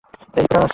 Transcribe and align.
এই, 0.37 0.45
পোরাস! 0.47 0.69